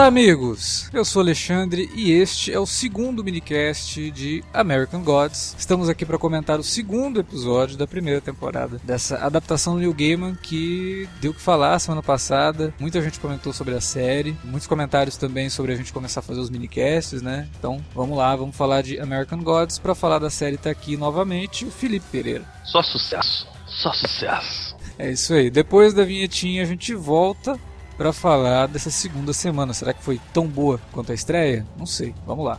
[0.00, 0.88] Olá, amigos!
[0.94, 5.54] Eu sou Alexandre e este é o segundo minicast de American Gods.
[5.58, 10.36] Estamos aqui para comentar o segundo episódio da primeira temporada dessa adaptação do Neil Gaiman
[10.36, 12.72] que deu o que falar semana passada.
[12.80, 16.40] Muita gente comentou sobre a série, muitos comentários também sobre a gente começar a fazer
[16.40, 17.46] os minicasts, né?
[17.58, 19.78] Então vamos lá, vamos falar de American Gods.
[19.78, 22.46] Para falar da série, tá aqui novamente o Felipe Pereira.
[22.64, 24.74] Só sucesso, só sucesso.
[24.98, 25.50] É isso aí.
[25.50, 27.60] Depois da vinhetinha a gente volta
[28.00, 29.74] para falar dessa segunda semana.
[29.74, 31.66] Será que foi tão boa quanto a estreia?
[31.76, 32.14] Não sei.
[32.26, 32.58] Vamos lá.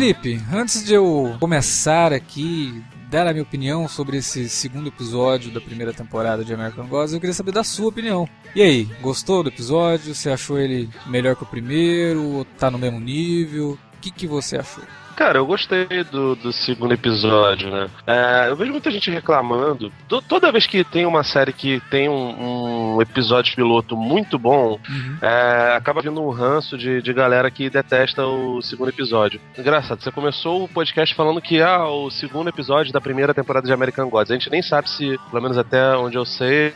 [0.00, 5.60] Felipe, antes de eu começar aqui dar a minha opinião sobre esse segundo episódio da
[5.60, 8.26] primeira temporada de American Gods, eu queria saber da sua opinião.
[8.56, 10.14] E aí, gostou do episódio?
[10.14, 12.46] Você achou ele melhor que o primeiro?
[12.58, 13.72] Tá no mesmo nível?
[13.72, 14.82] O que, que você achou?
[15.20, 17.90] Cara, eu gostei do, do segundo episódio, né?
[18.06, 19.92] É, eu vejo muita gente reclamando.
[20.08, 24.80] Do, toda vez que tem uma série que tem um, um episódio piloto muito bom,
[24.88, 25.18] uhum.
[25.20, 29.38] é, acaba vindo um ranço de, de galera que detesta o segundo episódio.
[29.58, 33.72] Engraçado, você começou o podcast falando que ah, o segundo episódio da primeira temporada de
[33.74, 34.30] American Gods.
[34.30, 36.72] A gente nem sabe se, pelo menos até onde eu sei,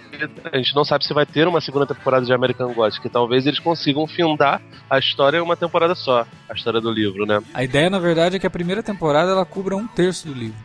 [0.52, 3.46] a gente não sabe se vai ter uma segunda temporada de American Gods, que talvez
[3.46, 7.40] eles consigam findar a história em uma temporada só, a história do livro, né?
[7.54, 10.34] A ideia, na verdade, verdade é que a primeira temporada ela cubra um terço do
[10.34, 10.58] livro.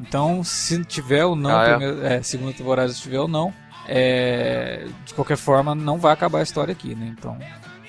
[0.00, 1.76] Então, se tiver ou não, ah, é?
[1.76, 3.52] primeira, é, segunda temporada se tiver ou não,
[3.86, 7.14] é, de qualquer forma, não vai acabar a história aqui, né?
[7.16, 7.38] Então.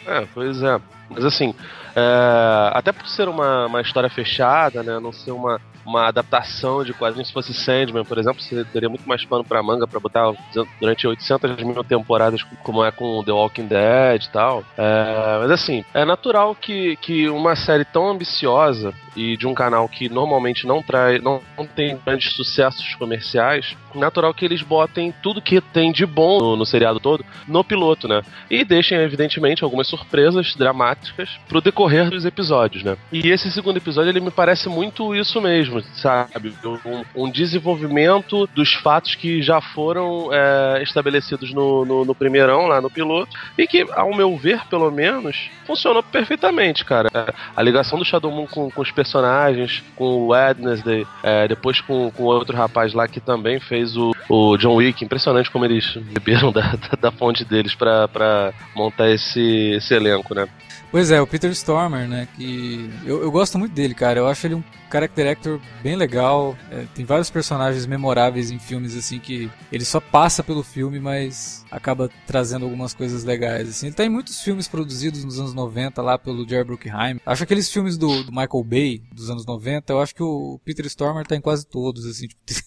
[0.05, 0.79] É, pois é.
[1.09, 1.55] Mas assim,
[1.95, 4.99] é, até por ser uma, uma história fechada, né?
[4.99, 7.27] Não ser uma, uma adaptação de quadrinhos.
[7.27, 10.31] Se fosse Sandman, por exemplo, você teria muito mais pano pra manga para botar
[10.79, 14.63] durante 800 mil temporadas, como é com The Walking Dead e tal.
[14.77, 19.87] É, mas assim, é natural que, que uma série tão ambiciosa e de um canal
[19.87, 25.41] que normalmente não traz, não, não tem grandes sucessos comerciais, natural que eles botem tudo
[25.41, 28.21] que tem de bom no, no seriado todo no piloto, né?
[28.49, 32.97] E deixem, evidentemente, algumas surpresas dramáticas pro decorrer dos episódios, né?
[33.11, 36.53] E esse segundo episódio, ele me parece muito isso mesmo sabe?
[36.85, 42.81] Um, um desenvolvimento dos fatos que já foram é, estabelecidos no, no, no, primeirão, lá
[42.81, 47.09] no piloto, e que, ao meu ver, pelo menos, funcionou perfeitamente, cara.
[47.55, 52.11] A ligação do Shadow Moon com, com os personagens, com o Wednesday, é, depois com,
[52.11, 56.51] com outro rapaz lá que também fez o, o John Wick, impressionante como eles beberam
[56.53, 60.47] da, da, da fonte deles para montar esse, esse elenco, né?
[60.93, 62.27] Pois é, o Peter Stormer, né?
[62.37, 64.19] Que eu, eu gosto muito dele, cara.
[64.19, 66.55] Eu acho ele um character actor bem legal.
[66.69, 71.65] É, tem vários personagens memoráveis em filmes, assim, que ele só passa pelo filme, mas
[71.71, 73.87] acaba trazendo algumas coisas legais, assim.
[73.87, 77.19] Ele tá em muitos filmes produzidos nos anos 90 lá pelo Jerry Bruckheimer.
[77.25, 80.85] Acho aqueles filmes do, do, Michael Bay, dos anos 90, eu acho que o Peter
[80.85, 82.27] Stormer tá em quase todos, assim.
[82.45, 82.61] Tipo,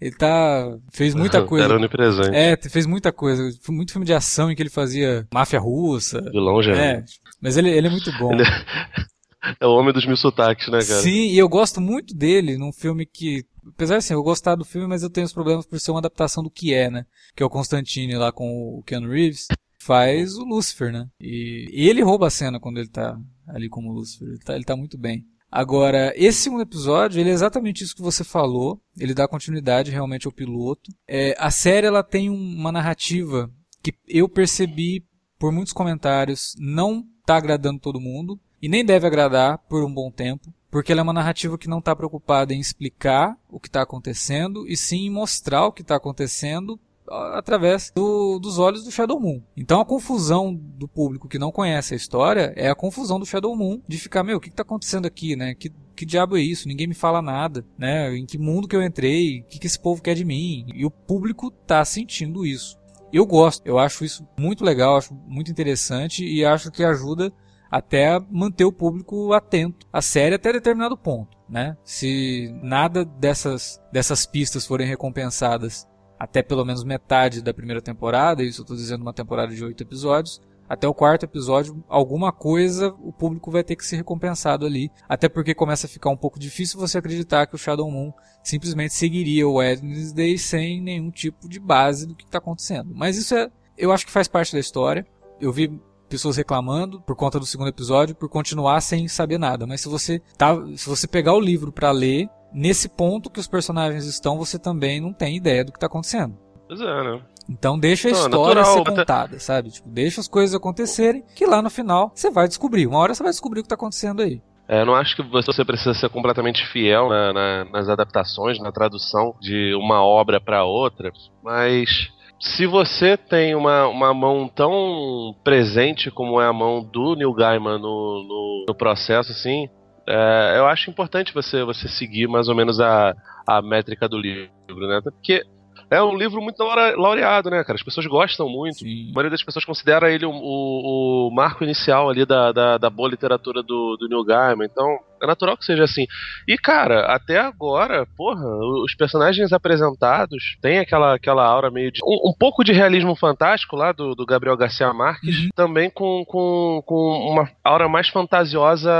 [0.00, 0.78] ele tá...
[0.92, 1.66] fez muita coisa.
[1.66, 2.34] Era onipresente.
[2.34, 3.50] É, fez muita coisa.
[3.68, 6.22] Muito filme de ação em que ele fazia máfia russa.
[6.30, 6.72] Vilão já.
[6.72, 7.04] É,
[7.40, 8.32] mas ele, ele é muito bom.
[8.32, 8.42] Ele
[9.60, 11.00] é o homem dos mil sotaques, né, cara?
[11.00, 13.44] Sim, e eu gosto muito dele num filme que.
[13.74, 16.42] Apesar assim, eu gostar do filme, mas eu tenho os problemas por ser uma adaptação
[16.42, 17.04] do que é, né?
[17.34, 19.48] Que é o Constantine lá com o Keanu Reeves.
[19.78, 21.08] Faz o Lucifer, né?
[21.20, 23.18] E, e ele rouba a cena quando ele tá
[23.48, 24.28] ali como Lucifer.
[24.28, 25.24] Ele tá, ele tá muito bem.
[25.50, 28.80] Agora, esse segundo episódio, ele é exatamente isso que você falou.
[28.98, 30.92] Ele dá continuidade realmente ao piloto.
[31.08, 33.50] É, a série ela tem uma narrativa
[33.82, 35.04] que eu percebi
[35.38, 40.10] por muitos comentários não tá agradando todo mundo e nem deve agradar por um bom
[40.10, 43.82] tempo, porque ela é uma narrativa que não está preocupada em explicar o que está
[43.82, 46.78] acontecendo e sim em mostrar o que está acontecendo
[47.08, 49.40] através do, dos olhos do Shadow Moon.
[49.56, 53.56] Então a confusão do público que não conhece a história é a confusão do Shadow
[53.56, 55.54] Moon de ficar, meu, o que está acontecendo aqui, né?
[55.54, 56.68] Que, que diabo é isso?
[56.68, 58.14] Ninguém me fala nada, né?
[58.16, 59.40] Em que mundo que eu entrei?
[59.40, 60.66] O que, que esse povo quer de mim?
[60.74, 62.76] E o público está sentindo isso.
[63.12, 67.32] Eu gosto, eu acho isso muito legal, acho muito interessante e acho que ajuda
[67.70, 71.76] até manter o público atento à série até determinado ponto, né?
[71.84, 75.86] Se nada dessas, dessas pistas forem recompensadas
[76.18, 79.82] até pelo menos metade da primeira temporada, isso eu estou dizendo uma temporada de oito
[79.82, 84.90] episódios, até o quarto episódio, alguma coisa o público vai ter que ser recompensado ali.
[85.08, 88.94] Até porque começa a ficar um pouco difícil você acreditar que o Shadow Moon simplesmente
[88.94, 92.92] seguiria o Wednesday sem nenhum tipo de base do que está acontecendo.
[92.94, 95.06] Mas isso é, eu acho que faz parte da história.
[95.40, 99.66] Eu vi pessoas reclamando por conta do segundo episódio por continuar sem saber nada.
[99.66, 103.48] Mas se você tá, se você pegar o livro para ler, nesse ponto que os
[103.48, 106.36] personagens estão, você também não tem ideia do que está acontecendo.
[106.68, 107.22] Pois é, né?
[107.48, 109.70] Então deixa a não, história natural, ser contada, sabe?
[109.70, 112.86] Tipo, deixa as coisas acontecerem, que lá no final você vai descobrir.
[112.86, 114.42] Uma hora você vai descobrir o que está acontecendo aí.
[114.68, 118.72] É, eu não acho que você precisa ser completamente fiel na, na, nas adaptações, na
[118.72, 121.12] tradução de uma obra para outra,
[121.42, 122.10] mas
[122.40, 127.78] se você tem uma, uma mão tão presente como é a mão do Neil Gaiman
[127.78, 129.68] no, no, no processo, assim,
[130.06, 133.14] é, eu acho importante você, você seguir mais ou menos a,
[133.46, 135.00] a métrica do livro, né?
[135.02, 135.42] Porque
[135.90, 137.76] é um livro muito laureado, né, cara?
[137.76, 138.78] As pessoas gostam muito.
[138.78, 139.10] Sim.
[139.10, 142.90] A maioria das pessoas considera ele o, o, o marco inicial ali da, da, da,
[142.90, 144.66] boa literatura do, do Neil Gaiman.
[144.66, 146.06] Então, é natural que seja assim.
[146.46, 148.46] E, cara, até agora, porra,
[148.84, 152.00] os personagens apresentados têm aquela, aquela aura meio de.
[152.04, 155.48] Um, um pouco de realismo fantástico lá do, do Gabriel Garcia Marques, uhum.
[155.54, 158.90] também com, com, com uma aura mais fantasiosa,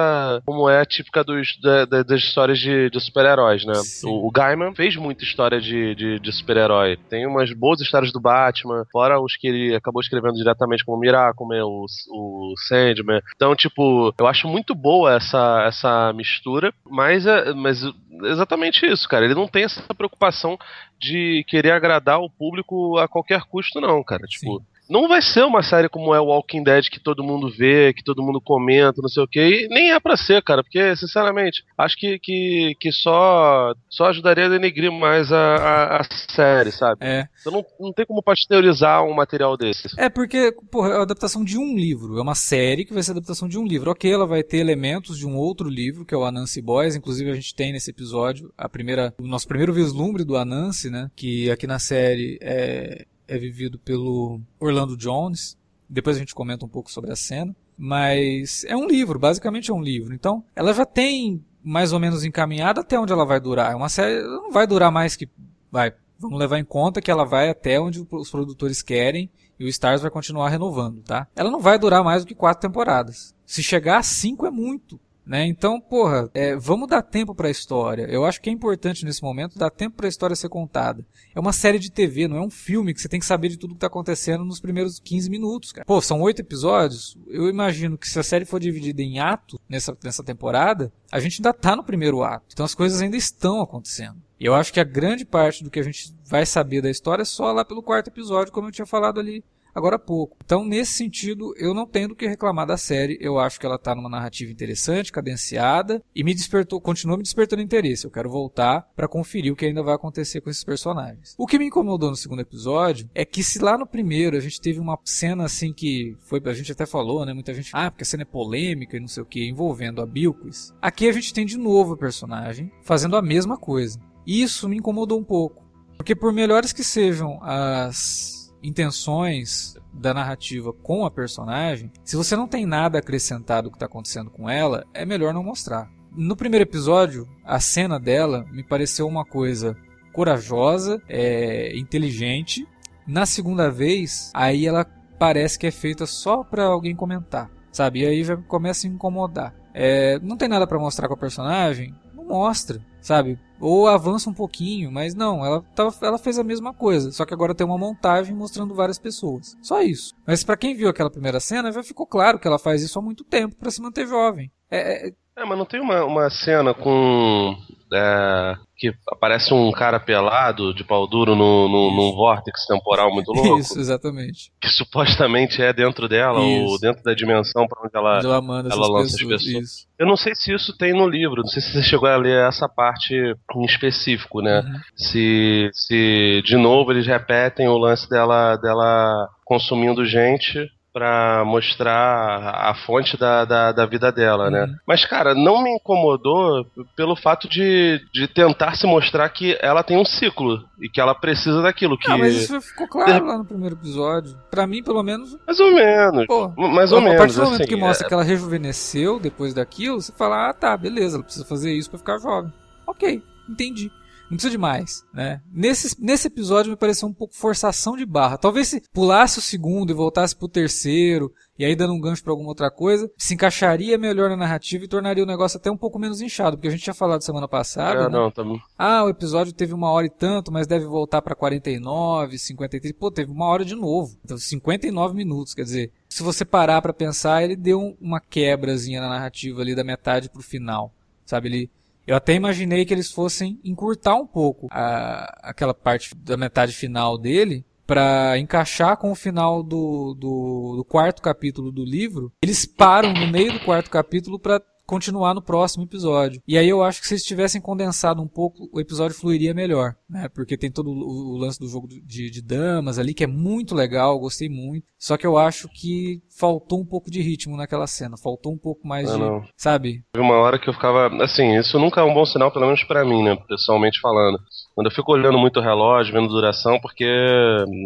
[0.45, 3.75] como é a típica dos, da, da, das histórias de, de super-heróis, né?
[4.05, 6.97] O, o, Gaiman fez muita história de, de, de super-herói.
[7.09, 11.01] Tem umas boas histórias do Batman, fora os que ele acabou escrevendo diretamente, como o
[11.01, 13.21] Miracle, o, o Sandman.
[13.35, 15.65] Então, tipo, eu acho muito boa essa.
[15.67, 17.83] essa mistura, mas, é, mas
[18.25, 19.25] exatamente isso, cara.
[19.25, 20.59] Ele não tem essa preocupação
[20.99, 24.27] de querer agradar o público a qualquer custo, não, cara.
[24.27, 27.93] Tipo, Sim não vai ser uma série como é Walking Dead que todo mundo vê,
[27.93, 30.97] que todo mundo comenta, não sei o que, e nem é pra ser, cara, porque,
[30.97, 36.73] sinceramente, acho que, que, que só, só ajudaria a denegrir mais a, a, a série,
[36.73, 37.05] sabe?
[37.05, 37.29] É.
[37.41, 39.89] Então não, não tem como pasteurizar um material desse.
[39.99, 43.13] É, porque, porra, é a adaptação de um livro, é uma série que vai ser
[43.13, 43.91] a adaptação de um livro.
[43.91, 47.31] Ok, ela vai ter elementos de um outro livro, que é o Anansi Boys, inclusive
[47.31, 51.51] a gente tem nesse episódio a primeira, o nosso primeiro vislumbre do Anansi, né, que
[51.51, 55.57] aqui na série é é vivido pelo Orlando Jones.
[55.89, 57.55] Depois a gente comenta um pouco sobre a cena.
[57.79, 60.15] Mas é um livro, basicamente é um livro.
[60.15, 63.73] Então, ela já tem mais ou menos encaminhada até onde ela vai durar.
[63.73, 65.29] É uma série, não vai durar mais que.
[65.71, 69.69] Vai, vamos levar em conta que ela vai até onde os produtores querem e o
[69.69, 71.27] Stars vai continuar renovando, tá?
[71.35, 73.35] Ela não vai durar mais do que quatro temporadas.
[73.45, 74.99] Se chegar a cinco é muito.
[75.27, 75.45] Né?
[75.45, 78.05] Então, porra, é, vamos dar tempo para a história.
[78.05, 81.05] Eu acho que é importante nesse momento dar tempo para a história ser contada.
[81.35, 83.57] É uma série de TV, não é um filme que você tem que saber de
[83.57, 85.85] tudo que tá acontecendo nos primeiros 15 minutos, cara.
[85.85, 87.19] Pô, são oito episódios.
[87.27, 91.41] Eu imagino que se a série for dividida em ato nessa, nessa temporada, a gente
[91.41, 92.47] ainda tá no primeiro ato.
[92.53, 94.23] Então as coisas ainda estão acontecendo.
[94.39, 97.23] E eu acho que a grande parte do que a gente vai saber da história
[97.23, 99.43] é só lá pelo quarto episódio, como eu tinha falado ali
[99.77, 100.39] agora há pouco.
[100.43, 103.19] Então, nesse sentido, eu não tenho do que reclamar da série.
[103.21, 107.61] Eu acho que ela está numa narrativa interessante, cadenciada e me despertou, continua me despertando
[107.61, 108.07] interesse.
[108.07, 111.35] Eu quero voltar para conferir o que ainda vai acontecer com esses personagens.
[111.37, 114.61] O que me incomodou no segundo episódio é que se lá no primeiro a gente
[114.61, 118.03] teve uma cena assim que foi, a gente até falou, né, muita gente, ah, porque
[118.03, 120.73] a cena é polêmica e não sei o que, envolvendo a Bilquis.
[120.81, 124.01] Aqui a gente tem de novo a personagem fazendo a mesma coisa.
[124.27, 125.67] Isso me incomodou um pouco.
[125.97, 128.36] Porque por melhores que sejam as
[128.67, 134.31] intenções da narrativa com a personagem, se você não tem nada acrescentado que está acontecendo
[134.31, 135.89] com ela, é melhor não mostrar.
[136.11, 139.77] No primeiro episódio, a cena dela me pareceu uma coisa
[140.13, 142.67] corajosa, é, inteligente.
[143.07, 144.85] Na segunda vez, aí ela
[145.19, 148.01] parece que é feita só para alguém comentar, sabe?
[148.01, 149.55] E aí já começa a incomodar.
[149.75, 153.39] É, não tem nada para mostrar com a personagem, não mostra, sabe?
[153.61, 155.65] Ou avança um pouquinho, mas não, ela,
[156.03, 159.57] ela fez a mesma coisa, só que agora tem uma montagem mostrando várias pessoas.
[159.63, 160.13] Só isso.
[160.27, 163.03] Mas para quem viu aquela primeira cena, já ficou claro que ela faz isso há
[163.03, 164.51] muito tempo para se manter jovem.
[164.69, 167.57] É, é, é, mas não tem uma, uma cena com
[167.93, 173.33] é, que aparece um cara pelado de pau duro no, no, num vórtice temporal muito
[173.33, 173.59] louco.
[173.61, 174.51] Isso, exatamente.
[174.61, 176.71] Que supostamente é dentro dela, isso.
[176.71, 179.35] ou dentro da dimensão para onde ela, onde ela, manda ela lança pessoas.
[179.35, 179.65] as pessoas.
[179.65, 179.87] Isso.
[179.99, 182.47] Eu não sei se isso tem no livro, não sei se você chegou a ler
[182.47, 184.61] essa parte em específico, né?
[184.61, 184.81] Uhum.
[184.97, 192.75] Se, se de novo eles repetem o lance dela, dela consumindo gente para mostrar a
[192.87, 194.65] fonte da, da, da vida dela, né?
[194.65, 194.77] Uhum.
[194.89, 196.65] Mas, cara, não me incomodou
[196.97, 201.15] pelo fato de, de tentar se mostrar que ela tem um ciclo e que ela
[201.15, 201.99] precisa daquilo.
[201.99, 202.11] Que...
[202.11, 204.39] Ah, mas isso ficou claro lá no primeiro episódio.
[204.51, 205.37] Pra mim, pelo menos.
[205.47, 206.27] Mais ou menos.
[206.27, 207.17] Pô, mais ou a menos.
[207.17, 208.09] A partir do momento assim, que mostra é...
[208.09, 211.99] que ela rejuvenesceu depois daquilo, você fala, ah, tá, beleza, ela precisa fazer isso para
[211.99, 212.51] ficar jovem.
[212.87, 213.93] Ok, entendi.
[214.29, 215.41] Não precisa de mais, né?
[215.53, 218.37] Nesse, nesse episódio me pareceu um pouco forçação de barra.
[218.37, 222.33] Talvez se pulasse o segundo e voltasse pro terceiro, e aí dando um gancho para
[222.33, 225.99] alguma outra coisa, se encaixaria melhor na narrativa e tornaria o negócio até um pouco
[225.99, 228.01] menos inchado, porque a gente tinha falado semana passada.
[228.01, 228.09] É, né?
[228.09, 228.61] não, também.
[228.77, 232.93] Ah, o episódio teve uma hora e tanto, mas deve voltar para 49, 53.
[232.95, 234.19] Pô, teve uma hora de novo.
[234.25, 239.09] Então, 59 minutos, quer dizer, se você parar para pensar, ele deu uma quebrazinha na
[239.09, 240.93] narrativa ali da metade pro final.
[241.25, 241.71] Sabe, ele
[242.07, 247.19] eu até imaginei que eles fossem encurtar um pouco a, aquela parte da metade final
[247.19, 252.33] dele para encaixar com o final do, do, do, quarto capítulo do livro.
[252.43, 256.41] Eles param no meio do quarto capítulo para continuar no próximo episódio.
[256.47, 259.95] E aí eu acho que se eles tivessem condensado um pouco, o episódio fluiria melhor,
[260.09, 260.29] né?
[260.29, 263.75] Porque tem todo o, o lance do jogo de, de, damas ali, que é muito
[263.75, 264.87] legal, gostei muito.
[264.99, 268.87] Só que eu acho que faltou um pouco de ritmo naquela cena, faltou um pouco
[268.87, 269.45] mais não, de, não.
[269.57, 270.05] sabe?
[270.17, 273.05] Uma hora que eu ficava, assim, isso nunca é um bom sinal, pelo menos para
[273.05, 274.39] mim, né, pessoalmente falando.
[274.77, 277.07] Quando eu fico olhando muito o relógio, vendo duração, porque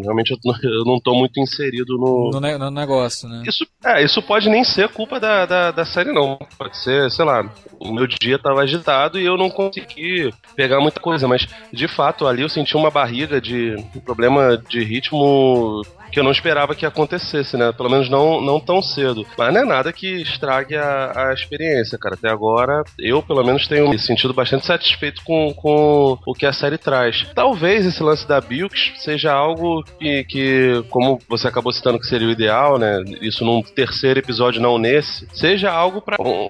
[0.02, 2.30] realmente eu não tô muito inserido no...
[2.32, 3.44] No, ne no negócio, né?
[3.46, 6.36] Isso, é, isso pode nem ser culpa da, da, da série, não.
[6.58, 10.98] Pode ser, sei lá, o meu dia tava agitado e eu não consegui pegar muita
[10.98, 16.18] coisa, mas de fato ali eu senti uma barriga de um problema de ritmo que
[16.18, 17.72] eu não esperava que acontecesse, né?
[17.72, 19.26] Pelo menos não, não tão cedo.
[19.36, 22.14] Mas não é nada que estrague a, a experiência, cara.
[22.14, 26.52] Até agora, eu pelo menos tenho me sentido bastante satisfeito com, com o que a
[26.52, 27.26] série traz.
[27.34, 32.28] Talvez esse lance da Bilks seja algo que, que, como você acabou citando que seria
[32.28, 33.02] o ideal, né?
[33.20, 36.48] Isso num terceiro episódio, não nesse, seja algo para um,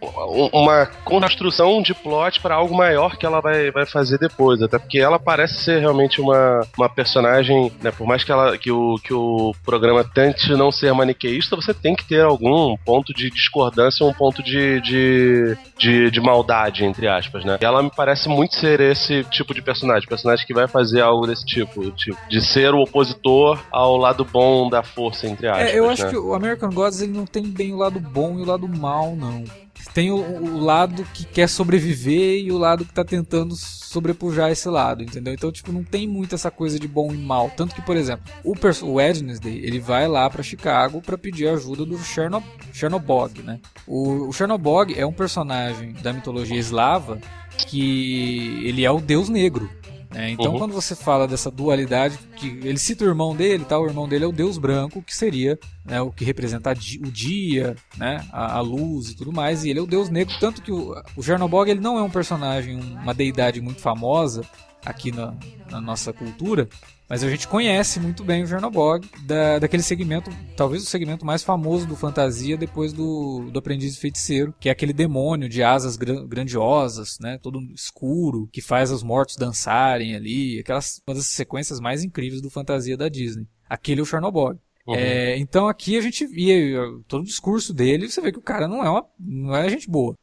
[0.53, 4.63] uma construção de plot para algo maior que ela vai, vai fazer depois.
[4.63, 7.91] Até porque ela parece ser realmente uma, uma personagem, né?
[7.91, 11.75] Por mais que, ela, que, o, que o o programa tente não ser maniqueísta, você
[11.75, 17.09] tem que ter algum ponto de discordância, um ponto de, de, de, de maldade, entre
[17.09, 17.59] aspas, né?
[17.61, 21.27] E ela me parece muito ser esse tipo de personagem, personagem que vai fazer algo
[21.27, 25.71] desse tipo, tipo de ser o opositor ao lado bom da força, entre aspas.
[25.71, 26.11] É, eu acho né?
[26.11, 29.15] que o American Gods ele não tem bem o lado bom e o lado mal,
[29.17, 29.45] não.
[29.93, 34.69] Tem o, o, lado que quer sobreviver e o lado que tá tentando sobrepujar esse
[34.69, 35.35] lado, entendeu?
[35.35, 37.51] Então, tipo, não tem muito essa coisa de bom e mal.
[37.57, 38.55] Tanto que, por exemplo, o,
[38.87, 43.59] o Wednesday, ele vai lá para Chicago para pedir ajuda do Chernob Chernobog, né?
[43.87, 47.19] O, o Chernobog é um personagem da mitologia eslava
[47.67, 49.69] que ele é o deus negro,
[50.11, 50.31] né?
[50.31, 50.59] Então, uhum.
[50.59, 53.79] quando você fala dessa dualidade, que ele cita o irmão dele, tá?
[53.79, 57.77] o irmão dele é o Deus branco, que seria né, o que representa o dia,
[57.97, 60.73] né, a, a, luz e tudo mais, e ele é o Deus negro, tanto que
[60.73, 64.43] o, o Chernobog ele não é um personagem, uma deidade muito famosa
[64.85, 65.35] aqui na,
[65.71, 66.69] na nossa cultura,
[67.11, 71.43] mas a gente conhece muito bem o Jernobog, da, daquele segmento, talvez o segmento mais
[71.43, 77.19] famoso do fantasia depois do, do Aprendiz Feiticeiro, que é aquele demônio de asas grandiosas,
[77.21, 82.41] né, todo escuro, que faz os mortos dançarem ali, aquelas uma das sequências mais incríveis
[82.41, 83.49] do fantasia da Disney.
[83.69, 84.61] Aquele é o Chernobog.
[84.87, 84.95] Uhum.
[84.95, 88.69] É, então aqui a gente via todo o discurso dele, você vê que o cara
[88.69, 90.15] não é uma, não é gente boa.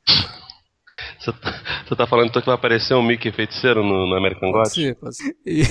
[1.31, 4.63] Você tá, tá falando então que vai aparecer um Mickey feiticeiro no, no American God?
[4.63, 5.35] Pode ser, pode ser.
[5.45, 5.61] E,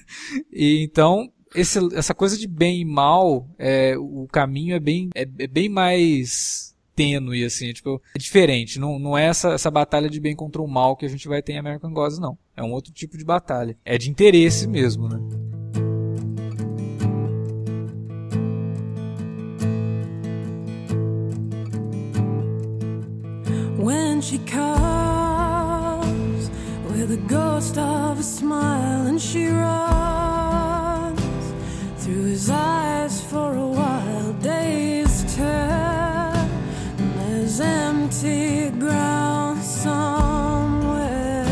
[0.52, 5.22] e então, esse, essa coisa de bem e mal, é, o caminho é bem, é,
[5.22, 8.78] é bem mais tênue, assim, é, tipo, é diferente.
[8.78, 11.42] Não, não é essa, essa batalha de bem contra o mal que a gente vai
[11.42, 12.38] ter em American Gods, não.
[12.56, 13.76] É um outro tipo de batalha.
[13.84, 15.18] É de interesse mesmo, né?
[23.78, 24.81] When she comes
[27.32, 31.18] ghost of a smile and she runs
[31.96, 34.34] through his eyes for a while.
[34.42, 36.50] Days turn,
[37.16, 41.46] there's empty ground somewhere.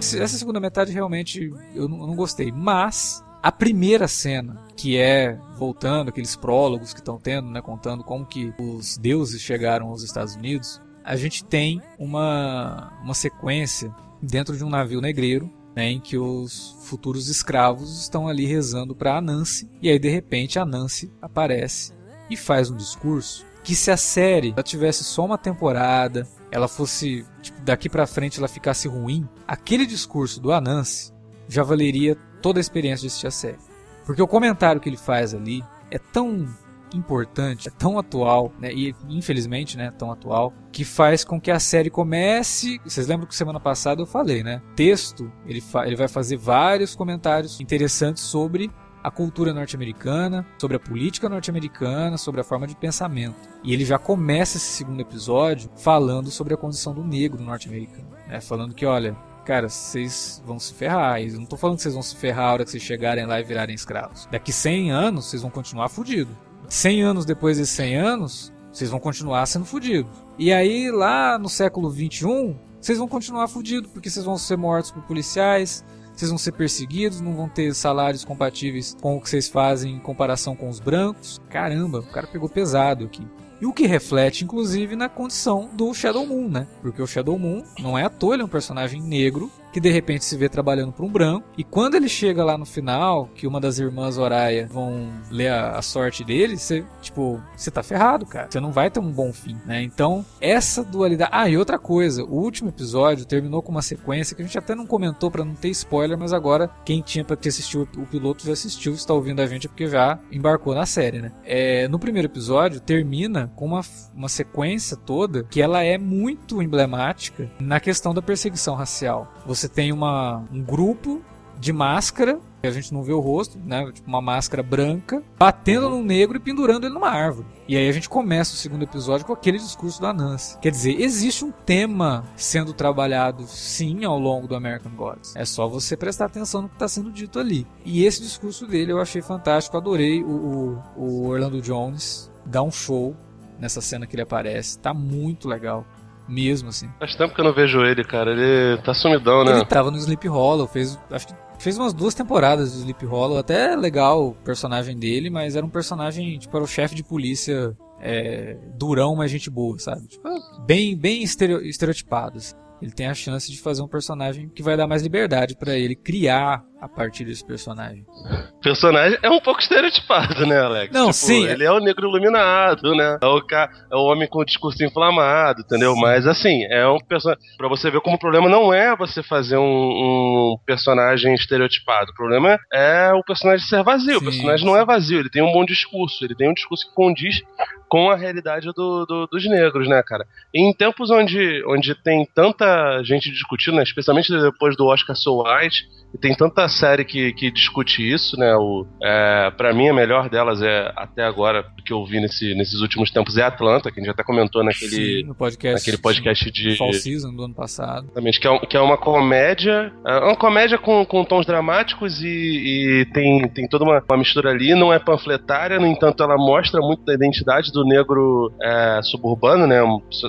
[0.00, 5.36] Essa segunda metade realmente eu não, eu não gostei, mas a primeira cena, que é
[5.56, 10.36] voltando aqueles prólogos que estão tendo, né, contando como que os deuses chegaram aos Estados
[10.36, 16.18] Unidos, a gente tem uma, uma sequência dentro de um navio negreiro, né, em que
[16.18, 21.92] os futuros escravos estão ali rezando para Anansi, e aí de repente a Nancy aparece
[22.30, 27.60] e faz um discurso que se a série tivesse só uma temporada, ela fosse tipo,
[27.60, 31.12] daqui para frente ela ficasse ruim, aquele discurso do Anansi
[31.48, 33.58] já valeria toda a experiência de assistir a série.
[34.06, 36.48] Porque o comentário que ele faz ali é tão
[36.94, 41.60] importante, é tão atual, né, e infelizmente, né, tão atual, que faz com que a
[41.60, 42.80] série comece.
[42.84, 44.62] Vocês lembram que semana passada eu falei, né?
[44.76, 48.70] Texto, ele, ele vai fazer vários comentários interessantes sobre
[49.02, 53.48] a cultura norte-americana, sobre a política norte-americana, sobre a forma de pensamento.
[53.62, 58.08] E ele já começa esse segundo episódio falando sobre a condição do negro norte-americano.
[58.26, 58.40] Né?
[58.40, 61.22] Falando que, olha, cara, vocês vão se ferrar.
[61.22, 63.40] Eu não tô falando que vocês vão se ferrar a hora que vocês chegarem lá
[63.40, 64.28] e virarem escravos.
[64.30, 66.36] Daqui 100 anos, vocês vão continuar fudidos.
[66.68, 70.12] 100 anos depois desses 100 anos, vocês vão continuar sendo fudidos.
[70.38, 74.90] E aí, lá no século 21, vocês vão continuar fudidos, porque vocês vão ser mortos
[74.90, 75.84] por policiais,
[76.14, 80.00] vocês vão ser perseguidos, não vão ter salários compatíveis com o que vocês fazem em
[80.00, 81.40] comparação com os brancos.
[81.48, 83.26] Caramba, o cara pegou pesado aqui.
[83.60, 86.68] E o que reflete, inclusive, na condição do Shadow Moon, né?
[86.80, 89.90] Porque o Shadow Moon não é à toa, ele é um personagem negro que de
[89.90, 91.48] repente se vê trabalhando para um branco.
[91.56, 95.78] E quando ele chega lá no final, que uma das irmãs Oraya vão ler a,
[95.78, 98.48] a sorte dele, você, tipo, você tá ferrado, cara.
[98.50, 99.82] Você não vai ter um bom fim, né?
[99.82, 101.30] Então, essa dualidade.
[101.32, 104.74] Ah, e outra coisa, o último episódio terminou com uma sequência que a gente até
[104.74, 108.44] não comentou para não ter spoiler, mas agora quem tinha para ter assistido o piloto
[108.44, 111.32] já assistiu, está ouvindo a gente porque já embarcou na série, né?
[111.44, 113.80] É, no primeiro episódio termina com uma,
[114.14, 119.32] uma sequência toda que ela é muito emblemática na questão da perseguição racial.
[119.46, 121.22] Você você tem uma, um grupo
[121.58, 123.90] de máscara, a gente não vê o rosto, né?
[123.92, 127.46] Tipo uma máscara branca, batendo no negro e pendurando ele numa árvore.
[127.68, 130.58] E aí a gente começa o segundo episódio com aquele discurso da Nancy.
[130.58, 135.36] Quer dizer, existe um tema sendo trabalhado sim ao longo do American Gods.
[135.36, 137.66] É só você prestar atenção no que está sendo dito ali.
[137.84, 142.70] E esse discurso dele eu achei fantástico, adorei o, o, o Orlando Jones dar um
[142.70, 143.14] show
[143.58, 144.78] nessa cena que ele aparece.
[144.78, 145.84] Tá muito legal
[146.28, 146.88] mesmo, assim.
[146.98, 148.32] Faz tempo que eu não vejo ele, cara.
[148.32, 149.52] Ele tá sumidão, né?
[149.52, 150.98] Ele tava no Sleep Hollow, fez.
[151.10, 153.38] Acho que fez umas duas temporadas do Sleep Hollow.
[153.38, 157.76] Até legal o personagem dele, mas era um personagem, tipo, era o chefe de polícia
[158.00, 160.06] é, durão, mas gente boa, sabe?
[160.06, 160.28] Tipo,
[160.64, 162.38] bem, bem estereotipado.
[162.38, 162.54] Assim.
[162.80, 165.96] Ele tem a chance de fazer um personagem que vai dar mais liberdade para ele
[165.96, 168.06] criar a partir desse personagem.
[168.54, 170.92] O personagem é um pouco estereotipado, né, Alex?
[170.92, 171.46] Não, tipo, sim.
[171.46, 173.18] Ele é o negro iluminado, né?
[173.20, 173.68] É o, ca...
[173.90, 175.94] é o homem com o discurso inflamado, entendeu?
[175.94, 176.00] Sim.
[176.00, 177.42] Mas assim, é um personagem.
[177.56, 182.12] Pra você ver como o problema não é você fazer um, um personagem estereotipado.
[182.12, 184.18] O problema é o personagem ser vazio.
[184.20, 186.24] Sim, o personagem não é vazio, ele tem um bom discurso.
[186.24, 187.42] Ele tem um discurso que condiz
[187.88, 190.26] com a realidade do, do, dos negros, né, cara?
[190.54, 195.88] Em tempos onde, onde tem tanta gente discutindo, né, especialmente depois do Oscar So White,
[196.12, 198.54] e tem tanta série que, que discute isso, né?
[198.56, 202.80] O, é, para mim, a melhor delas é, até agora, que eu vi nesse, nesses
[202.80, 206.50] últimos tempos, é Atlanta, que a gente até comentou naquele, sim, no podcast, naquele podcast
[206.50, 206.76] de.
[206.76, 208.06] Fall Season do ano passado.
[208.06, 209.92] Exatamente, que é, que é uma comédia.
[210.06, 214.50] É uma comédia com, com tons dramáticos e, e tem, tem toda uma, uma, mistura
[214.50, 214.74] ali.
[214.74, 219.78] Não é panfletária, no entanto, ela mostra muito da identidade do negro é, suburbano, né?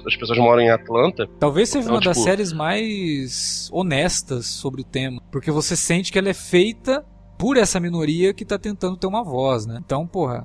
[0.06, 1.28] As pessoas moram em Atlanta.
[1.40, 2.14] Talvez seja então, uma tipo...
[2.14, 7.06] das séries mais honestas sobre o tema, porque você sente que ela é feita
[7.40, 9.80] por essa minoria que tá tentando ter uma voz, né?
[9.82, 10.44] Então, porra,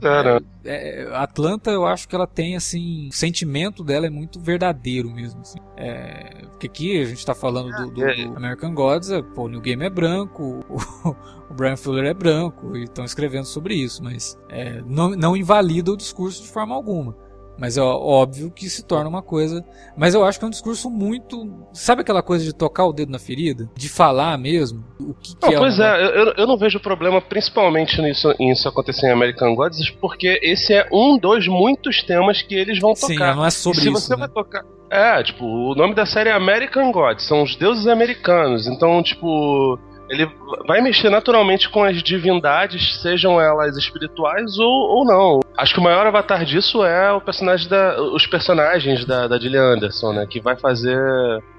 [0.65, 5.11] é, é, Atlanta eu acho que ela tem, assim, o sentimento dela é muito verdadeiro
[5.11, 5.59] mesmo, assim.
[5.77, 8.29] É, porque aqui a gente tá falando do, do, é.
[8.29, 11.11] do American Gods, é, pô, o New Game é branco, o,
[11.51, 15.91] o Brian Fuller é branco, e estão escrevendo sobre isso, mas é, não, não invalida
[15.91, 17.17] o discurso de forma alguma.
[17.59, 19.65] Mas é óbvio que se torna uma coisa.
[19.97, 21.67] Mas eu acho que é um discurso muito.
[21.73, 23.69] Sabe aquela coisa de tocar o dedo na ferida?
[23.77, 24.85] De falar mesmo?
[24.99, 25.87] O que, que não, é Pois uma...
[25.87, 30.73] é, eu, eu não vejo problema principalmente nisso, nisso acontecer em American Gods, porque esse
[30.73, 33.07] é um dos muitos temas que eles vão tocar.
[33.07, 34.01] Sim, não é sobre se isso.
[34.01, 34.21] Se você né?
[34.21, 34.65] vai tocar.
[34.91, 38.67] É, tipo, o nome da série é American Gods, são os deuses americanos.
[38.67, 40.31] Então, tipo ele
[40.67, 45.41] vai mexer naturalmente com as divindades, sejam elas espirituais ou, ou não.
[45.57, 49.75] Acho que o maior avatar disso é o personagem da, os personagens da, da Gillian
[49.75, 50.27] Anderson, né?
[50.29, 50.99] Que vai fazer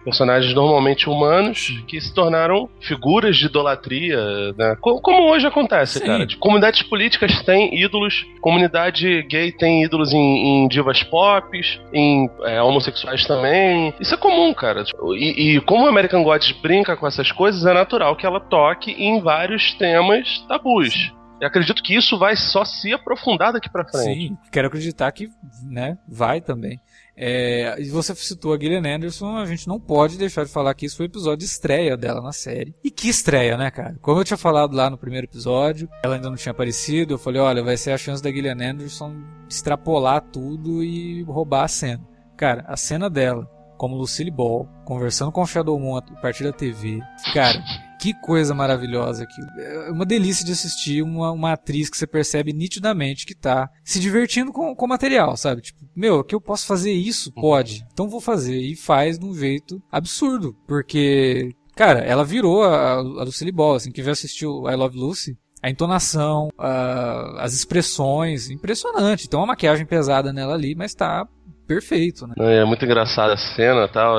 [0.04, 4.76] personagens normalmente humanos que se tornaram figuras de idolatria, né?
[4.82, 6.06] Como, hoje acontece, Sim.
[6.06, 6.26] cara.
[6.26, 10.20] De comunidades políticas têm ídolos, comunidade gay tem ídolos em,
[10.64, 11.58] em divas pop,
[11.94, 13.94] em é, homossexuais também.
[14.00, 14.84] Isso é comum, cara.
[15.14, 18.92] E, e como o American Gods brinca com essas coisas, é natural que ela toque
[18.92, 21.14] em vários temas tabus.
[21.48, 24.30] Acredito que isso vai só se aprofundar daqui para frente.
[24.30, 25.30] Sim, quero acreditar que
[25.64, 26.80] né, vai também.
[27.18, 30.86] É, e você citou a Gillian Anderson, a gente não pode deixar de falar que
[30.86, 32.76] isso foi o episódio de estreia dela na série.
[32.84, 33.96] E que estreia, né, cara?
[34.02, 37.42] Como eu tinha falado lá no primeiro episódio, ela ainda não tinha aparecido, eu falei,
[37.42, 39.16] olha, vai ser a chance da Gillian Anderson
[39.50, 42.06] extrapolar tudo e roubar a cena.
[42.36, 46.52] Cara, a cena dela, como Lucille Ball, conversando com o Shadow Moon a partir da
[46.52, 47.00] TV,
[47.34, 47.64] cara,
[48.00, 49.48] Que coisa maravilhosa aquilo.
[49.60, 54.00] É uma delícia de assistir uma, uma atriz que você percebe nitidamente que tá se
[54.00, 55.62] divertindo com o material, sabe?
[55.62, 57.32] Tipo, meu, que eu posso fazer isso?
[57.36, 57.42] Uhum.
[57.42, 57.86] Pode.
[57.92, 58.58] Então vou fazer.
[58.58, 60.56] E faz de um jeito absurdo.
[60.68, 65.38] Porque, cara, ela virou a, a Lucille Ball, assim, quem já assistiu I Love Lucy,
[65.62, 69.28] a entonação, a, as expressões, impressionante.
[69.28, 71.28] Tem uma maquiagem pesada nela ali, mas tá
[71.68, 72.36] perfeito, né?
[72.38, 74.18] É muito engraçada a cena tal.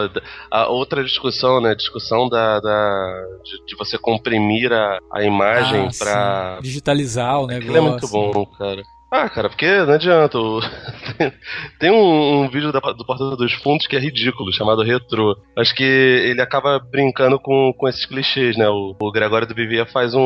[0.50, 1.74] A outra discussão, né?
[1.74, 7.70] Discussão da, da de, de você comprimir a, a imagem ah, para digitalizar o negócio.
[7.70, 8.82] Aquilo é muito bom, cara.
[9.10, 10.36] Ah, cara, porque não adianta.
[11.78, 15.36] Tem um, um vídeo da, do Porta dos Fundos que é ridículo, chamado Retro.
[15.56, 18.68] Acho que ele acaba brincando com, com esses clichês, né?
[18.68, 20.20] O, o Gregório do Vivier faz um,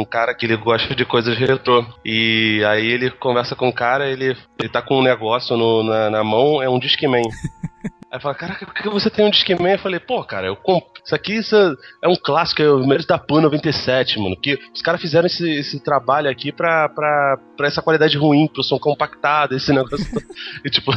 [0.00, 1.84] um, cara que ele gosta de coisas retrô.
[2.02, 6.08] E aí ele conversa com o cara, ele, ele tá com um negócio no, na,
[6.08, 7.22] na mão, é um Discman.
[8.14, 9.72] Aí fala, caraca, por que você tem um Discman?
[9.72, 10.84] Eu falei, pô, cara, eu comp...
[11.04, 11.56] isso aqui isso
[12.00, 14.36] é um clássico, é o Mérito da PAN 97, mano.
[14.40, 18.62] Que os caras fizeram esse, esse trabalho aqui pra, pra, pra essa qualidade ruim, pro
[18.62, 20.06] som compactado, esse negócio.
[20.64, 20.92] e tipo,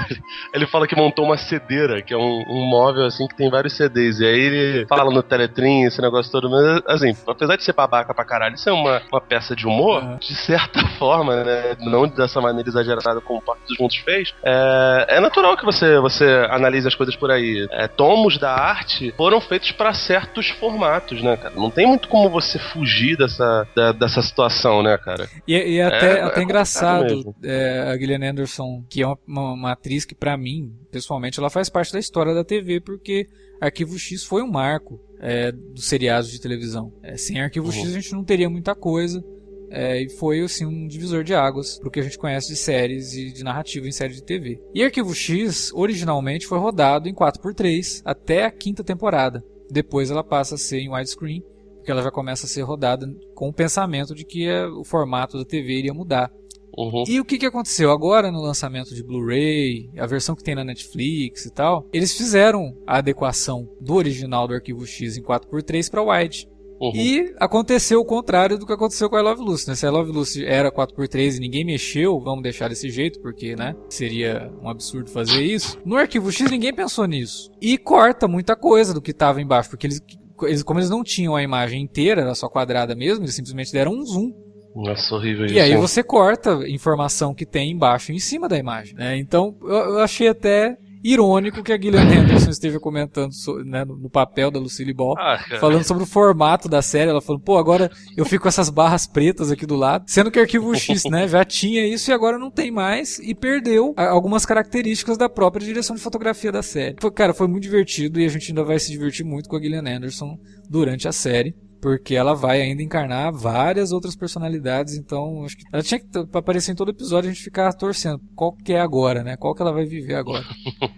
[0.54, 3.76] ele fala que montou uma cedeira, que é um, um móvel assim que tem vários
[3.76, 4.20] CDs.
[4.20, 6.52] E aí ele fala no Teletrim, esse negócio todo.
[6.52, 10.04] Mas assim, apesar de ser babaca pra caralho, isso é uma, uma peça de humor,
[10.04, 10.18] uhum.
[10.18, 11.78] de certa forma, né?
[11.80, 14.36] Não dessa maneira exagerada como o Parque dos Juntos fez.
[14.44, 17.68] É, é natural que você, você analise as coisas por aí.
[17.72, 21.56] É, tomos da arte foram feitos para certos formatos, né, cara?
[21.56, 25.30] Não tem muito como você fugir dessa, da, dessa situação, né, cara?
[25.48, 29.54] E, e até, é, até é engraçado, é, a Gillian Anderson, que é uma, uma,
[29.54, 33.28] uma atriz que para mim, pessoalmente, ela faz parte da história da TV, porque
[33.60, 36.94] Arquivo X foi um marco é, dos seriados de televisão.
[37.02, 37.72] É, sem Arquivo uhum.
[37.72, 39.24] X a gente não teria muita coisa.
[39.70, 43.14] É, e foi assim um divisor de águas pro que a gente conhece de séries
[43.14, 44.60] e de narrativa em série de TV.
[44.74, 49.44] E Arquivo X originalmente foi rodado em 4x3 até a quinta temporada.
[49.70, 51.44] Depois ela passa a ser em widescreen,
[51.76, 55.38] porque ela já começa a ser rodada com o pensamento de que é, o formato
[55.38, 56.32] da TV iria mudar.
[56.78, 57.04] Uhum.
[57.08, 60.64] E o que, que aconteceu agora no lançamento de Blu-ray, a versão que tem na
[60.64, 61.88] Netflix e tal?
[61.92, 66.48] Eles fizeram a adequação do original do Arquivo X em 4x3 para wide.
[66.80, 66.92] Uhum.
[66.96, 69.76] E aconteceu o contrário do que aconteceu com a I Love Lucy, né?
[69.76, 73.56] Se a I Love Lucy era 4x3 e ninguém mexeu, vamos deixar desse jeito, porque,
[73.56, 73.76] né?
[73.90, 75.80] Seria um absurdo fazer isso.
[75.84, 77.52] No arquivo X ninguém pensou nisso.
[77.60, 80.02] E corta muita coisa do que estava embaixo, porque eles,
[80.44, 83.94] eles, como eles não tinham a imagem inteira, era só quadrada mesmo, eles simplesmente deram
[83.94, 84.32] um zoom.
[84.76, 85.56] Nossa, horrível isso.
[85.56, 89.18] E aí você corta informação que tem embaixo e em cima da imagem, né?
[89.18, 90.78] Então, eu, eu achei até
[91.12, 93.32] irônico que a Gillian Anderson esteja comentando
[93.66, 97.10] né, no papel da Lucille Ball, ah, falando sobre o formato da série.
[97.10, 100.40] Ela falando, pô, agora eu fico com essas barras pretas aqui do lado, sendo que
[100.40, 105.18] Arquivo X, né, já tinha isso e agora não tem mais e perdeu algumas características
[105.18, 106.96] da própria direção de fotografia da série.
[107.00, 109.62] Foi, cara, foi muito divertido e a gente ainda vai se divertir muito com a
[109.62, 110.38] Gillian Anderson
[110.70, 111.56] durante a série
[111.88, 116.74] porque ela vai ainda encarnar várias outras personalidades, então acho que ela tinha que aparecer
[116.74, 119.38] em todo episódio a gente ficar torcendo qual que é agora, né?
[119.38, 120.44] Qual que ela vai viver agora.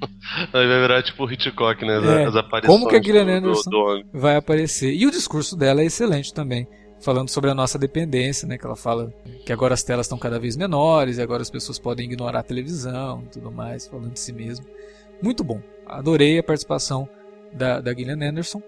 [0.51, 2.23] vai virar tipo Hitchcock, né?
[2.23, 4.19] É, As aparições como que a Gillian Anderson do, do...
[4.19, 4.91] vai aparecer.
[4.95, 6.67] E o discurso dela é excelente também.
[7.01, 8.57] Falando sobre a nossa dependência, né?
[8.57, 9.13] Que ela fala
[9.45, 12.43] que agora as telas estão cada vez menores e agora as pessoas podem ignorar a
[12.43, 14.65] televisão e tudo mais, falando de si mesmo.
[15.21, 15.61] Muito bom.
[15.85, 17.07] Adorei a participação
[17.53, 18.59] da, da Gillian Anderson.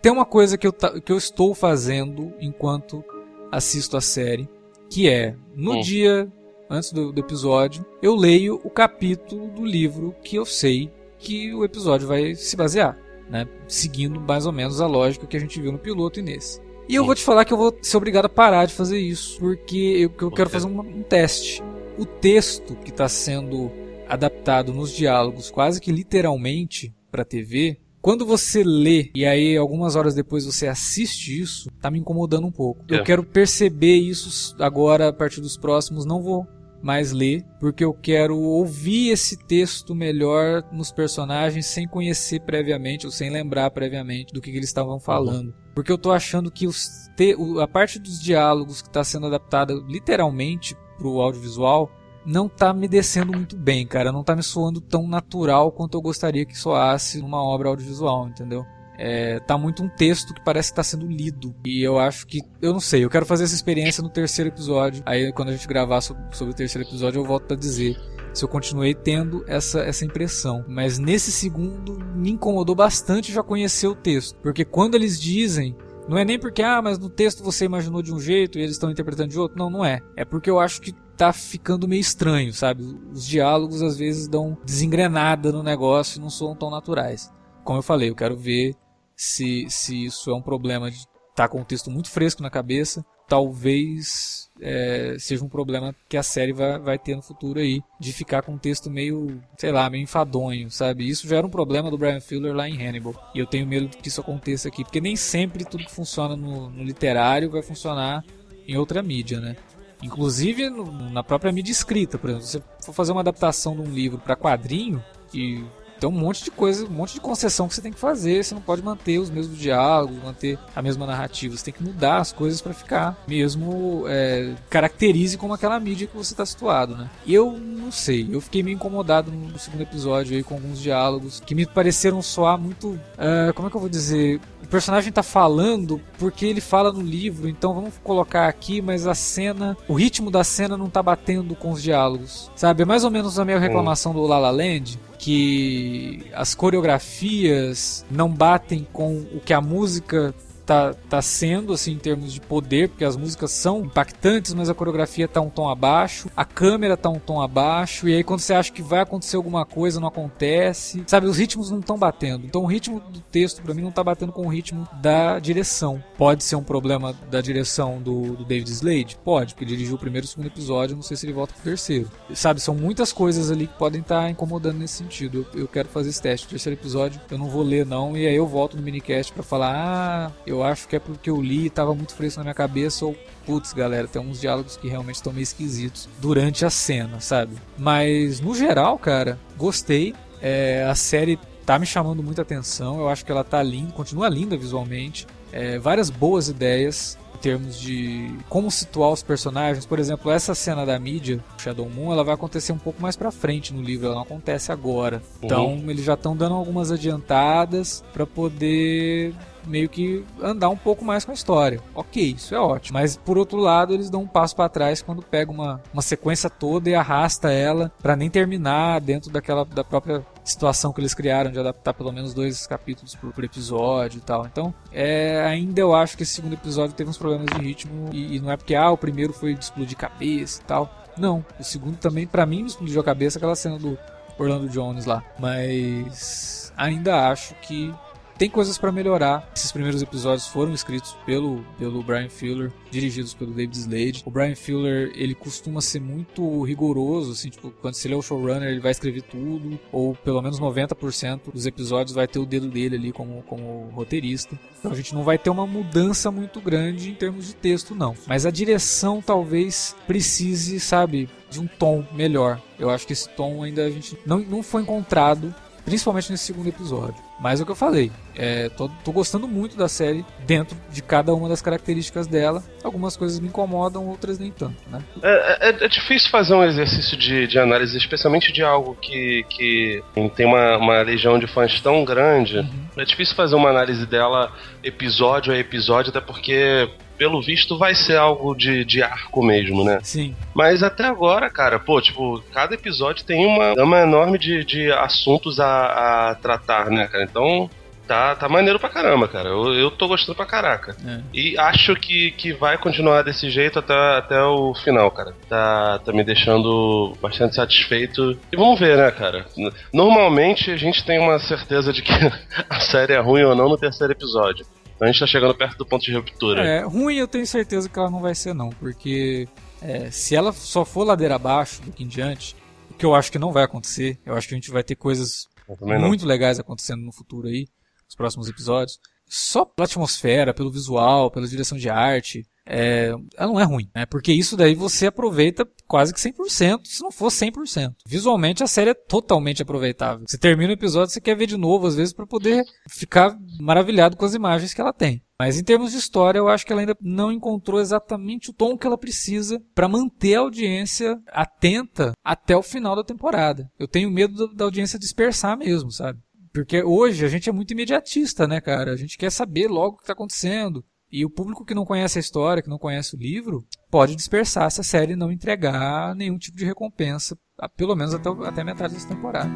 [0.00, 3.04] Tem uma coisa que eu, que eu estou fazendo enquanto
[3.50, 4.48] assisto a série,
[4.88, 5.80] que é, no hum.
[5.80, 6.30] dia
[6.70, 11.64] antes do, do, episódio, eu leio o capítulo do livro que eu sei que o
[11.64, 12.96] episódio vai se basear,
[13.28, 13.48] né?
[13.66, 16.60] Seguindo mais ou menos a lógica que a gente viu no piloto e nesse.
[16.88, 17.06] E eu hum.
[17.06, 20.12] vou te falar que eu vou ser obrigado a parar de fazer isso, porque eu,
[20.20, 21.62] eu quero fazer um, um teste.
[21.98, 23.72] O texto que está sendo
[24.08, 30.14] adaptado nos diálogos, quase que literalmente para TV, quando você lê e aí algumas horas
[30.14, 32.84] depois você assiste isso, tá me incomodando um pouco.
[32.90, 32.98] É.
[32.98, 36.46] Eu quero perceber isso agora a partir dos próximos, não vou
[36.82, 43.12] mais ler, porque eu quero ouvir esse texto melhor nos personagens sem conhecer previamente ou
[43.12, 45.48] sem lembrar previamente do que, que eles estavam falando.
[45.48, 45.54] Uhum.
[45.74, 47.36] Porque eu tô achando que os te...
[47.60, 51.90] a parte dos diálogos que está sendo adaptada literalmente pro audiovisual
[52.28, 54.12] não tá me descendo muito bem, cara.
[54.12, 58.66] Não tá me soando tão natural quanto eu gostaria que soasse numa obra audiovisual, entendeu?
[58.98, 61.54] É, tá muito um texto que parece que tá sendo lido.
[61.64, 62.42] E eu acho que.
[62.60, 65.02] Eu não sei, eu quero fazer essa experiência no terceiro episódio.
[65.06, 67.96] Aí quando a gente gravar sobre, sobre o terceiro episódio, eu volto a dizer
[68.34, 70.62] se eu continuei tendo essa, essa impressão.
[70.68, 74.38] Mas nesse segundo me incomodou bastante já conhecer o texto.
[74.42, 75.74] Porque quando eles dizem.
[76.06, 78.76] Não é nem porque, ah, mas no texto você imaginou de um jeito e eles
[78.76, 79.58] estão interpretando de outro.
[79.58, 80.00] Não, não é.
[80.16, 82.84] É porque eu acho que tá ficando meio estranho, sabe?
[83.12, 87.30] Os diálogos às vezes dão desengrenada no negócio e não são tão naturais.
[87.64, 88.74] Como eu falei, eu quero ver
[89.16, 91.04] se, se isso é um problema de
[91.34, 96.22] tá com o texto muito fresco na cabeça, talvez é, seja um problema que a
[96.22, 99.88] série vai, vai ter no futuro aí, de ficar com um texto meio, sei lá,
[99.90, 101.08] meio enfadonho, sabe?
[101.08, 103.14] Isso já era um problema do Brian Fuller lá em Hannibal.
[103.34, 106.70] E eu tenho medo que isso aconteça aqui, porque nem sempre tudo que funciona no,
[106.70, 108.24] no literário vai funcionar
[108.66, 109.56] em outra mídia, né?
[110.02, 113.82] Inclusive no, na própria mídia escrita, por exemplo, se você for fazer uma adaptação de
[113.82, 115.02] um livro para quadrinho,
[115.34, 115.62] e
[115.98, 118.42] tem um monte de coisa, um monte de concessão que você tem que fazer.
[118.42, 121.56] Você não pode manter os mesmos diálogos, manter a mesma narrativa.
[121.56, 126.16] Você tem que mudar as coisas para ficar mesmo é, caracterize como aquela mídia que
[126.16, 127.10] você está situado, né?
[127.26, 131.54] Eu não sei, eu fiquei meio incomodado no segundo episódio aí com alguns diálogos que
[131.54, 134.40] me pareceram soar muito, uh, como é que eu vou dizer?
[134.68, 139.14] O personagem tá falando porque ele fala no livro, então vamos colocar aqui, mas a
[139.14, 142.50] cena, o ritmo da cena não tá batendo com os diálogos.
[142.54, 142.82] Sabe?
[142.82, 148.28] É mais ou menos a minha reclamação do La La Land, que as coreografias não
[148.28, 150.34] batem com o que a música
[150.68, 154.74] tá, tá sendo, assim, em termos de poder, porque as músicas são impactantes, mas a
[154.74, 158.52] coreografia tá um tom abaixo, a câmera tá um tom abaixo, e aí quando você
[158.52, 161.02] acha que vai acontecer alguma coisa, não acontece.
[161.06, 162.44] Sabe, os ritmos não estão batendo.
[162.44, 166.04] Então o ritmo do texto, para mim, não tá batendo com o ritmo da direção.
[166.18, 169.18] Pode ser um problema da direção do, do David Slade?
[169.24, 171.62] Pode, porque dirigiu o primeiro e o segundo episódio, não sei se ele volta pro
[171.62, 172.10] terceiro.
[172.34, 175.46] Sabe, são muitas coisas ali que podem estar tá incomodando nesse sentido.
[175.54, 176.46] Eu, eu, quero fazer esse teste.
[176.46, 179.42] O terceiro episódio eu não vou ler, não, e aí eu volto no minicast para
[179.42, 182.44] falar, ah, eu eu acho que é porque eu li e tava muito fresco na
[182.44, 183.16] minha cabeça, ou
[183.46, 187.56] putz, galera, tem uns diálogos que realmente estão meio esquisitos durante a cena, sabe?
[187.76, 190.14] Mas no geral, cara, gostei.
[190.40, 192.98] É, a série tá me chamando muita atenção.
[192.98, 195.26] Eu acho que ela tá linda, continua linda visualmente.
[195.52, 199.86] É, várias boas ideias em termos de como situar os personagens.
[199.86, 203.30] Por exemplo, essa cena da mídia, Shadow Moon, ela vai acontecer um pouco mais pra
[203.30, 205.22] frente no livro, ela não acontece agora.
[205.42, 205.90] Então, uhum.
[205.90, 209.34] eles já estão dando algumas adiantadas para poder
[209.68, 211.80] meio que andar um pouco mais com a história.
[211.94, 212.98] Ok, isso é ótimo.
[212.98, 216.48] Mas por outro lado, eles dão um passo para trás quando pega uma, uma sequência
[216.48, 221.50] toda e arrasta ela para nem terminar dentro daquela da própria situação que eles criaram
[221.50, 224.46] de adaptar pelo menos dois capítulos por, por episódio e tal.
[224.46, 228.36] Então, é, ainda eu acho que esse segundo episódio teve uns problemas de ritmo e,
[228.36, 230.90] e não é porque ah, o primeiro foi de explodir cabeça e tal.
[231.16, 233.98] Não, o segundo também para mim me explodiu a cabeça aquela cena do
[234.38, 237.92] Orlando Jones lá, mas ainda acho que
[238.38, 239.50] tem coisas para melhorar.
[239.54, 244.22] Esses primeiros episódios foram escritos pelo, pelo Brian Fuller, dirigidos pelo David Slade.
[244.24, 248.68] O Brian Fuller, ele costuma ser muito rigoroso, assim, tipo, quando ele é o showrunner,
[248.68, 252.94] ele vai escrever tudo, ou pelo menos 90% dos episódios vai ter o dedo dele
[252.94, 254.58] ali como, como roteirista.
[254.78, 258.14] Então a gente não vai ter uma mudança muito grande em termos de texto, não.
[258.26, 262.62] Mas a direção talvez precise, sabe, de um tom melhor.
[262.78, 265.52] Eu acho que esse tom ainda a gente não, não foi encontrado
[265.84, 267.27] principalmente nesse segundo episódio.
[267.40, 271.00] Mas é o que eu falei, é, tô, tô, gostando muito da série dentro de
[271.02, 272.62] cada uma das características dela.
[272.82, 275.02] Algumas coisas me incomodam, outras nem tanto, né?
[275.22, 280.02] É, é, é difícil fazer um exercício de, de, análise, especialmente de algo que, que
[280.34, 282.58] tem uma, uma legião de fãs tão grande.
[282.58, 282.88] Uhum.
[282.96, 286.88] É difícil fazer uma análise dela episódio a episódio, até porque
[287.18, 289.98] pelo visto, vai ser algo de, de arco mesmo, né?
[290.02, 290.34] Sim.
[290.54, 295.58] Mas até agora, cara, pô, tipo, cada episódio tem uma gama enorme de, de assuntos
[295.58, 297.24] a, a tratar, né, cara?
[297.24, 297.68] Então,
[298.08, 299.50] tá, tá maneiro pra caramba, cara.
[299.50, 300.96] Eu, eu tô gostando pra caraca.
[301.06, 301.20] É.
[301.32, 305.34] E acho que, que vai continuar desse jeito até, até o final, cara.
[305.48, 308.36] Tá, tá me deixando bastante satisfeito.
[308.50, 309.46] E vamos ver, né, cara?
[309.92, 312.12] Normalmente a gente tem uma certeza de que
[312.68, 314.64] a série é ruim ou não no terceiro episódio.
[314.98, 316.60] Então a gente tá chegando perto do ponto de ruptura.
[316.66, 319.48] É, ruim eu tenho certeza que ela não vai ser, não, porque
[319.80, 322.56] é, se ela só for ladeira abaixo daqui em diante,
[322.90, 324.96] o que eu acho que não vai acontecer, eu acho que a gente vai ter
[324.96, 325.46] coisas
[325.80, 327.68] muito legais acontecendo no futuro aí,
[328.06, 328.98] nos próximos episódios.
[329.24, 334.04] Só pela atmosfera, pelo visual, pela direção de arte, é, ela não é ruim, né?
[334.04, 337.94] Porque isso daí você aproveita quase que 100%, se não for 100%.
[338.06, 340.26] Visualmente a série é totalmente aproveitável.
[340.28, 344.16] Você termina o episódio, você quer ver de novo às vezes para poder ficar maravilhado
[344.16, 345.22] com as imagens que ela tem.
[345.40, 348.76] Mas em termos de história, eu acho que ela ainda não encontrou exatamente o tom
[348.76, 353.70] que ela precisa para manter a audiência atenta até o final da temporada.
[353.78, 356.18] Eu tenho medo da audiência dispersar mesmo, sabe?
[356.52, 358.92] Porque hoje a gente é muito imediatista, né, cara?
[358.92, 360.84] A gente quer saber logo o que está acontecendo.
[361.10, 364.70] E o público que não conhece a história, que não conhece o livro, pode dispersar
[364.70, 367.34] se a série não entregar nenhum tipo de recompensa,
[367.78, 369.48] pelo menos até, até metade dessa temporada.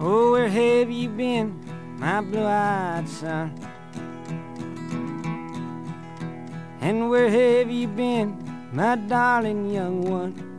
[0.00, 1.54] Oh, where have you been,
[2.00, 3.54] my blue-eyed son?
[6.80, 8.36] And where have you been,
[8.72, 10.55] my darling young one?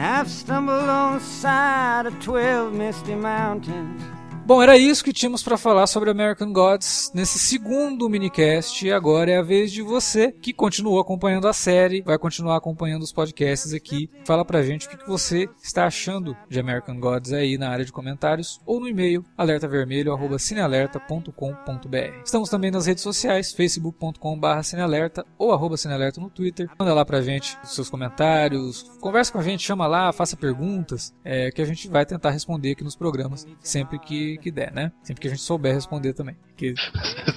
[0.00, 4.17] I've stumbled on the side of 12 misty mountains.
[4.48, 8.86] Bom, era isso que tínhamos para falar sobre American Gods nesse segundo minicast.
[8.86, 13.02] E agora é a vez de você que continuou acompanhando a série, vai continuar acompanhando
[13.02, 14.08] os podcasts aqui.
[14.24, 17.92] Fala pra gente o que você está achando de American Gods aí na área de
[17.92, 22.22] comentários ou no e-mail alertavermelho@cinealerta.com.br.
[22.24, 26.70] Estamos também nas redes sociais, facebook.com/cinealerta ou arroba cinealerta no Twitter.
[26.78, 31.14] Manda lá pra gente os seus comentários, conversa com a gente, chama lá, faça perguntas,
[31.22, 34.92] é, que a gente vai tentar responder aqui nos programas sempre que que, der, né?
[35.02, 36.36] Sempre que a gente souber responder também.
[36.58, 36.74] Se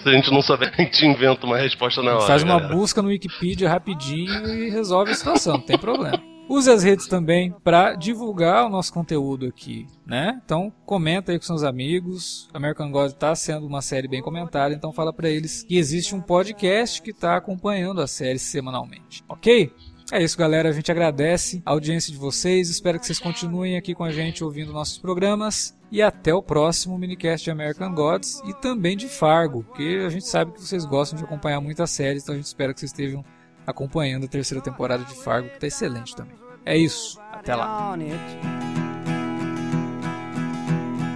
[0.09, 2.27] a gente não souber, a gente inventa uma resposta na hora.
[2.27, 2.75] Faz uma galera.
[2.75, 6.21] busca no Wikipedia rapidinho e resolve a situação, não tem problema.
[6.49, 10.41] Use as redes também para divulgar o nosso conteúdo aqui, né?
[10.43, 12.49] Então comenta aí com seus amigos.
[12.53, 16.19] American God está sendo uma série bem comentada, então fala para eles que existe um
[16.19, 19.71] podcast que está acompanhando a série semanalmente, ok?
[20.11, 20.67] É isso, galera.
[20.67, 22.69] A gente agradece a audiência de vocês.
[22.69, 25.73] Espero que vocês continuem aqui com a gente ouvindo nossos programas.
[25.89, 30.25] E até o próximo minicast de American Gods e também de Fargo, porque a gente
[30.25, 33.25] sabe que vocês gostam de acompanhar muitas séries, então a gente espera que vocês estejam
[33.67, 36.35] acompanhando a terceira temporada de Fargo, que está excelente também.
[36.65, 37.19] É isso.
[37.31, 37.97] Até lá.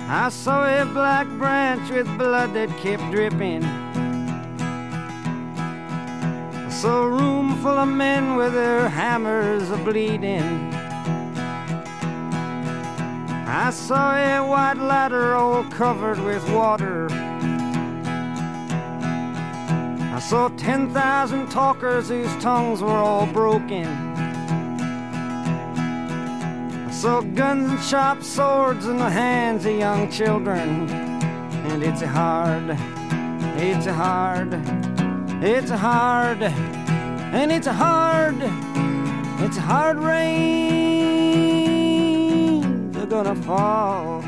[0.08, 3.62] I saw a black branch with blood that kept dripping.
[6.86, 10.74] A room full of men with their hammers a bleeding.
[13.48, 17.08] I saw a white ladder all covered with water.
[20.15, 23.88] I saw 10,000 talkers whose tongues were all broken.
[26.88, 30.89] I saw guns and sharp swords in the hands of young children.
[30.89, 32.78] And it's hard,
[33.58, 34.54] it's hard,
[35.43, 36.41] it's hard,
[37.36, 38.38] and it's a hard,
[39.41, 40.21] it's a hard rain.
[42.93, 44.24] They're gonna fall.